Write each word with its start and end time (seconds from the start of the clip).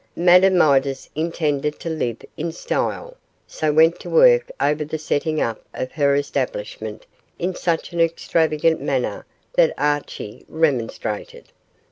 Madame 0.15 0.57
Midas 0.57 1.07
intended 1.13 1.79
to 1.79 1.87
live 1.87 2.23
in 2.35 2.51
style, 2.51 3.17
so 3.45 3.71
went 3.71 3.99
to 3.99 4.09
work 4.09 4.49
over 4.59 4.83
the 4.83 4.97
setting 4.97 5.39
up 5.39 5.63
of 5.75 5.91
her 5.91 6.15
establishment 6.15 7.05
in 7.37 7.53
such 7.53 7.93
an 7.93 8.01
extravagant 8.01 8.81
manner 8.81 9.27
that 9.53 9.75
Archie 9.77 10.43
remonstrated. 10.49 11.51